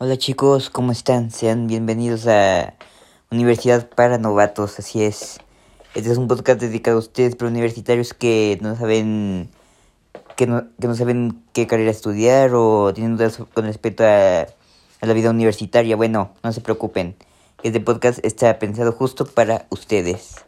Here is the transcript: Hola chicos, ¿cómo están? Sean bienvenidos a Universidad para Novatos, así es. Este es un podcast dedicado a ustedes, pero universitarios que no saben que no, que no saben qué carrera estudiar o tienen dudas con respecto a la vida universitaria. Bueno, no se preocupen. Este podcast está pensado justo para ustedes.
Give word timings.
Hola 0.00 0.16
chicos, 0.16 0.70
¿cómo 0.70 0.90
están? 0.90 1.30
Sean 1.30 1.68
bienvenidos 1.68 2.26
a 2.26 2.74
Universidad 3.30 3.88
para 3.90 4.18
Novatos, 4.18 4.80
así 4.80 5.04
es. 5.04 5.38
Este 5.94 6.10
es 6.10 6.18
un 6.18 6.26
podcast 6.26 6.60
dedicado 6.60 6.96
a 6.96 6.98
ustedes, 6.98 7.36
pero 7.36 7.48
universitarios 7.48 8.12
que 8.12 8.58
no 8.60 8.74
saben 8.74 9.50
que 10.36 10.48
no, 10.48 10.66
que 10.80 10.88
no 10.88 10.96
saben 10.96 11.44
qué 11.52 11.68
carrera 11.68 11.92
estudiar 11.92 12.56
o 12.56 12.92
tienen 12.92 13.16
dudas 13.16 13.38
con 13.54 13.66
respecto 13.66 14.02
a 14.02 14.48
la 15.00 15.12
vida 15.12 15.30
universitaria. 15.30 15.94
Bueno, 15.94 16.32
no 16.42 16.52
se 16.52 16.60
preocupen. 16.60 17.14
Este 17.62 17.78
podcast 17.78 18.18
está 18.24 18.58
pensado 18.58 18.90
justo 18.90 19.26
para 19.26 19.66
ustedes. 19.70 20.44